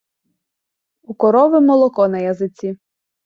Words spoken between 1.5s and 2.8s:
молоко на язиці.